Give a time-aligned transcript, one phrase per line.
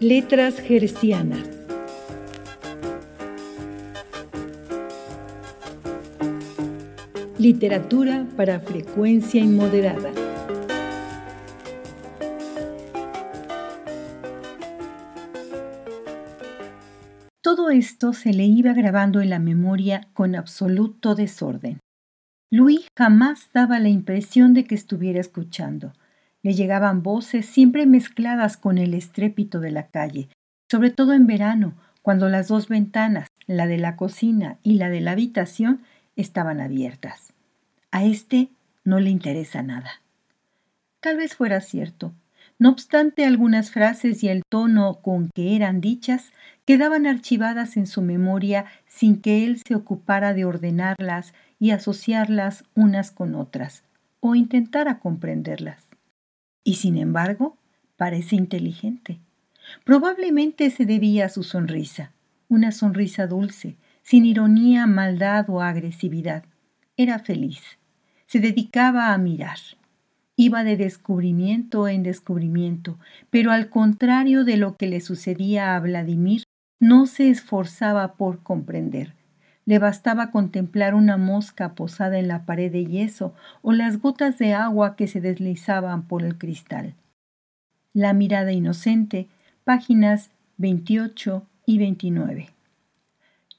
[0.00, 1.48] Letras Gercianas.
[7.38, 10.12] Literatura para frecuencia inmoderada.
[17.40, 21.80] Todo esto se le iba grabando en la memoria con absoluto desorden.
[22.50, 25.94] Luis jamás daba la impresión de que estuviera escuchando.
[26.46, 30.28] Le llegaban voces siempre mezcladas con el estrépito de la calle,
[30.70, 35.00] sobre todo en verano, cuando las dos ventanas, la de la cocina y la de
[35.00, 35.82] la habitación,
[36.14, 37.32] estaban abiertas.
[37.90, 38.50] A este
[38.84, 39.90] no le interesa nada.
[41.00, 42.12] Tal vez fuera cierto.
[42.60, 46.30] No obstante, algunas frases y el tono con que eran dichas
[46.64, 53.10] quedaban archivadas en su memoria sin que él se ocupara de ordenarlas y asociarlas unas
[53.10, 53.82] con otras,
[54.20, 55.85] o intentara comprenderlas.
[56.66, 57.56] Y sin embargo,
[57.96, 59.20] parece inteligente.
[59.84, 62.12] Probablemente se debía a su sonrisa,
[62.48, 66.44] una sonrisa dulce, sin ironía, maldad o agresividad.
[66.98, 67.78] Era feliz
[68.26, 69.58] se dedicaba a mirar.
[70.36, 72.98] Iba de descubrimiento en descubrimiento,
[73.30, 76.42] pero al contrario de lo que le sucedía a Vladimir,
[76.78, 79.14] no se esforzaba por comprender.
[79.66, 84.54] Le bastaba contemplar una mosca posada en la pared de yeso o las gotas de
[84.54, 86.94] agua que se deslizaban por el cristal.
[87.92, 89.26] La mirada inocente,
[89.64, 92.50] páginas 28 y 29.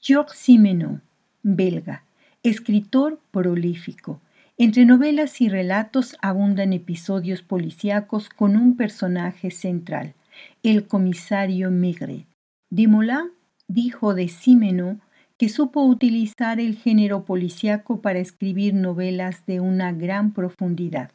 [0.00, 1.02] Georges Simenon,
[1.42, 2.04] belga,
[2.42, 4.20] escritor prolífico,
[4.56, 10.14] entre novelas y relatos abundan episodios policíacos con un personaje central,
[10.62, 12.26] el comisario Maigret.
[12.70, 13.30] Dumoulin
[13.68, 15.00] dijo de Simenon
[15.38, 21.10] que supo utilizar el género policíaco para escribir novelas de una gran profundidad.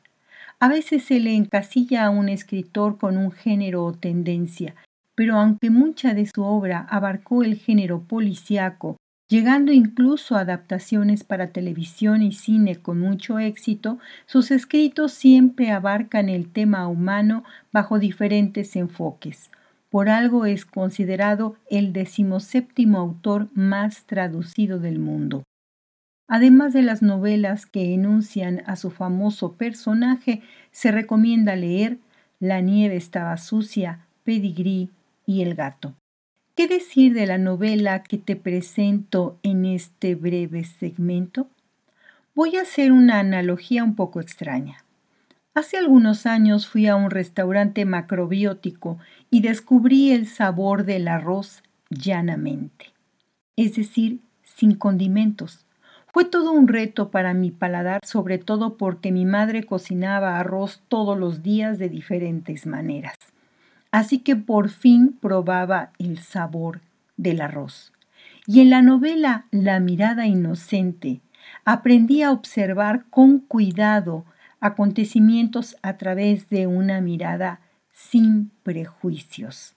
[0.60, 4.76] A veces se le encasilla a un escritor con un género o tendencia,
[5.14, 8.98] pero aunque mucha de su obra abarcó el género policíaco
[9.34, 13.98] Llegando incluso a adaptaciones para televisión y cine con mucho éxito,
[14.28, 19.50] sus escritos siempre abarcan el tema humano bajo diferentes enfoques.
[19.94, 25.44] Por algo es considerado el decimoséptimo autor más traducido del mundo.
[26.28, 32.00] Además de las novelas que enuncian a su famoso personaje, se recomienda leer
[32.40, 34.90] La nieve estaba sucia, Pedigrí
[35.28, 35.94] y El gato.
[36.56, 41.50] ¿Qué decir de la novela que te presento en este breve segmento?
[42.34, 44.83] Voy a hacer una analogía un poco extraña.
[45.56, 48.98] Hace algunos años fui a un restaurante macrobiótico
[49.30, 52.88] y descubrí el sabor del arroz llanamente,
[53.56, 55.68] es decir, sin condimentos.
[56.12, 61.20] Fue todo un reto para mi paladar, sobre todo porque mi madre cocinaba arroz todos
[61.20, 63.16] los días de diferentes maneras.
[63.92, 66.82] Así que por fin probaba el sabor
[67.16, 67.94] del arroz.
[68.48, 71.22] Y en la novela La mirada inocente
[71.64, 74.26] aprendí a observar con cuidado
[74.64, 77.60] acontecimientos a través de una mirada
[77.92, 79.76] sin prejuicios.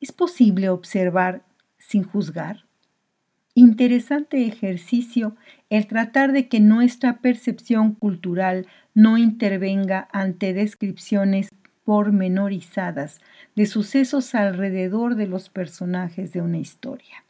[0.00, 1.42] ¿Es posible observar
[1.76, 2.64] sin juzgar?
[3.54, 5.36] Interesante ejercicio
[5.68, 11.50] el tratar de que nuestra percepción cultural no intervenga ante descripciones
[11.84, 13.20] pormenorizadas
[13.54, 17.24] de sucesos alrededor de los personajes de una historia.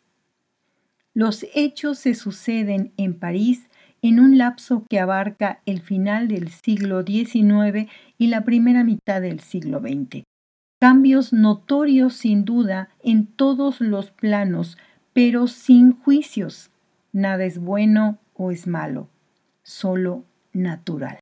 [1.14, 3.68] Los hechos se suceden en París
[4.04, 9.40] en un lapso que abarca el final del siglo XIX y la primera mitad del
[9.40, 10.24] siglo XX.
[10.78, 14.76] Cambios notorios sin duda en todos los planos,
[15.14, 16.70] pero sin juicios.
[17.12, 19.08] Nada es bueno o es malo,
[19.62, 21.18] solo natural.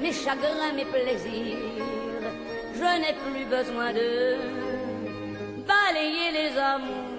[0.00, 1.58] Mes chagrins, mes plaisirs,
[2.74, 4.36] je n'ai plus besoin de
[5.66, 7.10] balayer les amours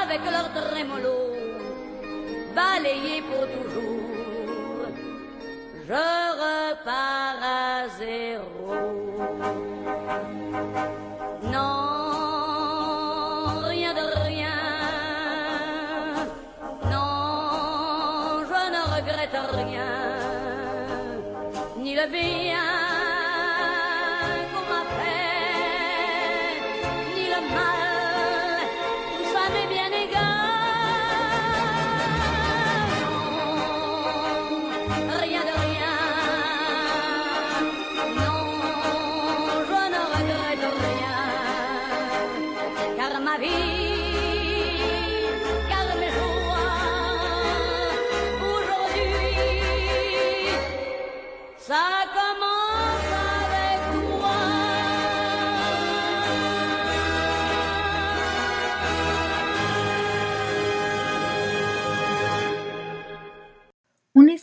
[0.00, 1.18] avec leur trémolo,
[2.54, 3.98] balayer pour toujours.
[5.86, 6.04] Je
[6.42, 9.67] repars à zéro.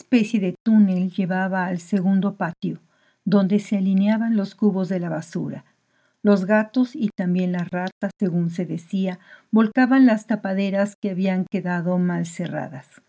[0.06, 2.80] Especie de túnel llevaba al segundo patio,
[3.26, 5.66] donde se alineaban los cubos de la basura.
[6.22, 9.18] Los gatos y también las ratas, según se decía,
[9.50, 13.02] volcaban las tapaderas que habían quedado mal cerradas.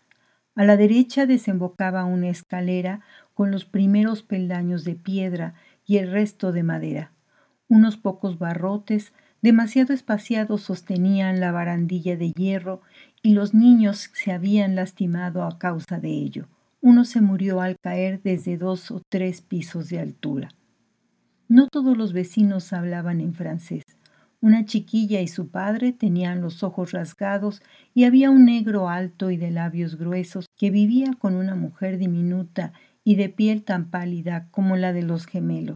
[0.55, 3.01] A la derecha desembocaba una escalera
[3.35, 5.53] con los primeros peldaños de piedra
[5.85, 7.11] y el resto de madera.
[7.67, 9.13] Unos pocos barrotes,
[9.43, 12.81] demasiado espaciados, sostenían la barandilla de hierro
[13.21, 16.47] y los niños se habían lastimado a causa de ello.
[16.89, 20.51] Uno se murió al caer desde dos o tres pisos de altura.
[21.49, 23.83] No todos los vecinos hablaban en francés.
[24.39, 27.61] Una chiquilla y su padre tenían los ojos rasgados
[27.93, 32.71] y había un negro alto y de labios gruesos que vivía con una mujer diminuta
[33.03, 35.75] y de piel tan pálida como la de los gemelos.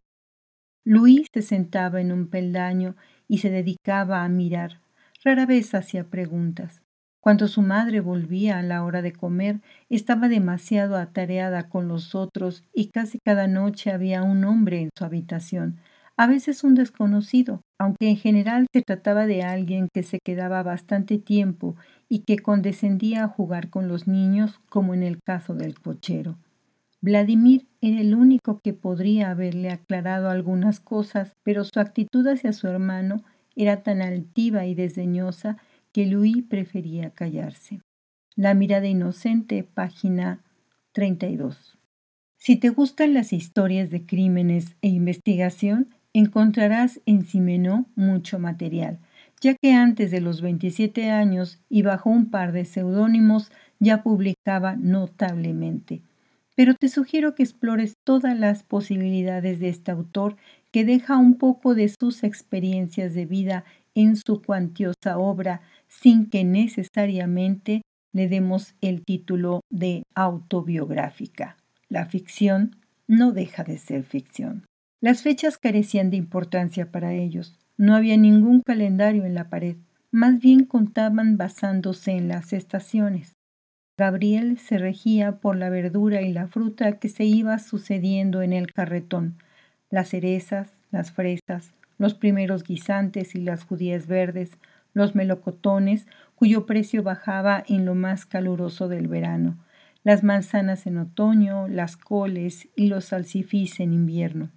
[0.86, 2.96] Luis se sentaba en un peldaño
[3.28, 4.80] y se dedicaba a mirar.
[5.25, 6.84] Rara vez hacía preguntas.
[7.22, 12.64] Cuando su madre volvía a la hora de comer, estaba demasiado atareada con los otros
[12.74, 15.78] y casi cada noche había un hombre en su habitación,
[16.18, 21.20] a veces un desconocido, aunque en general se trataba de alguien que se quedaba bastante
[21.20, 21.76] tiempo
[22.10, 26.38] y que condescendía a jugar con los niños, como en el caso del cochero.
[27.02, 32.68] Vladimir era el único que podría haberle aclarado algunas cosas, pero su actitud hacia su
[32.68, 33.24] hermano
[33.56, 35.58] era tan altiva y desdeñosa
[35.92, 37.82] que Louis prefería callarse.
[38.36, 40.42] La mirada inocente, página
[40.94, 41.78] 32.
[42.38, 49.00] Si te gustan las historias de crímenes e investigación, encontrarás en Simenó mucho material,
[49.42, 54.76] ya que antes de los 27 años y bajo un par de seudónimos ya publicaba
[54.76, 56.02] notablemente.
[56.56, 60.36] Pero te sugiero que explores todas las posibilidades de este autor
[60.72, 63.66] que deja un poco de sus experiencias de vida
[63.96, 67.82] en su cuantiosa obra sin que necesariamente
[68.14, 71.58] le demos el título de autobiográfica.
[71.90, 72.76] La ficción
[73.08, 74.66] no deja de ser ficción.
[75.02, 77.58] Las fechas carecían de importancia para ellos.
[77.78, 79.76] No había ningún calendario en la pared.
[80.12, 83.34] Más bien contaban basándose en las estaciones.
[83.98, 88.72] Gabriel se regía por la verdura y la fruta que se iba sucediendo en el
[88.74, 89.38] carretón,
[89.89, 94.58] las cerezas, las fresas, los primeros guisantes y las judías verdes,
[94.96, 99.63] los melocotones, cuyo precio bajaba en lo más caluroso del verano,
[100.03, 104.50] las manzanas en otoño, las coles y los salsifís en invierno.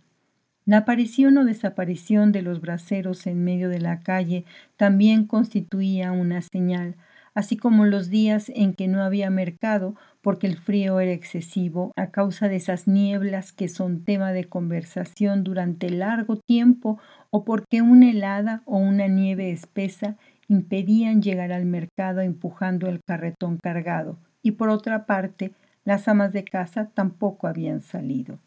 [0.65, 4.47] La aparición o desaparición de los braceros en medio de la calle
[4.79, 6.97] también constituía una señal,
[7.35, 12.11] así como los días en que no había mercado porque el frío era excesivo a
[12.11, 16.99] causa de esas nieblas que son tema de conversación durante largo tiempo
[17.31, 20.17] o porque una helada o una nieve espesa
[20.49, 25.53] impedían llegar al mercado empujando el carretón cargado, y por otra parte,
[25.85, 28.39] las amas de casa tampoco habían salido.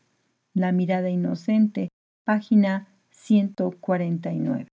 [0.54, 1.90] La mirada inocente
[2.24, 4.68] página 149.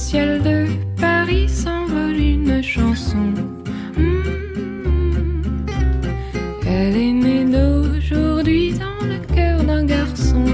[0.00, 0.66] Ciel de
[0.98, 3.34] Paris s'envole une chanson.
[3.96, 5.66] Hmm.
[6.66, 10.46] Elle est née d'aujourd'hui dans le cœur d'un garçon.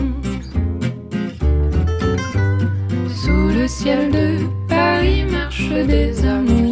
[3.21, 4.27] Sous le ciel de
[4.69, 6.66] Paris marchent des amoureux.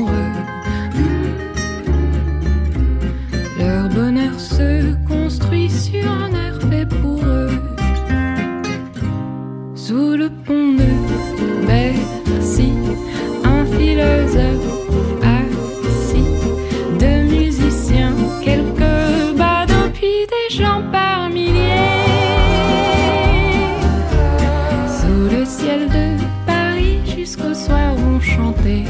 [25.64, 28.84] de Paris jusqu'au soir on chantait.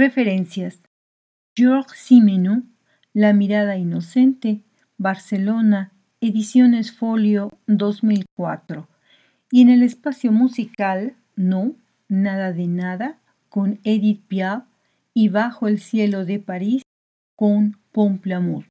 [0.00, 0.78] Referencias.
[1.54, 2.74] Georges Simenon,
[3.12, 4.62] La mirada inocente,
[4.96, 5.92] Barcelona,
[6.22, 8.88] Ediciones Folio 2004.
[9.50, 11.74] Y en el espacio musical, No,
[12.08, 13.18] Nada de Nada,
[13.50, 14.64] con Edith Piaf
[15.12, 16.82] y Bajo el cielo de París,
[17.36, 18.64] con Pomplamour.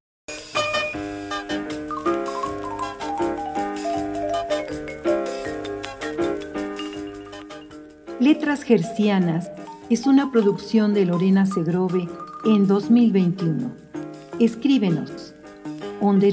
[8.19, 9.51] Letras Gercianas
[9.89, 12.07] es una producción de Lorena Segrove
[12.45, 13.71] en 2021.
[14.39, 15.33] Escríbenos
[15.99, 16.27] onda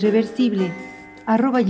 [1.27, 1.61] arroba.